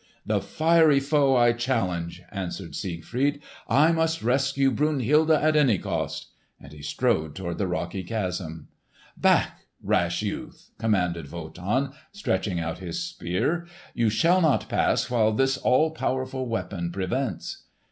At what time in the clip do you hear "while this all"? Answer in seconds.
15.11-15.91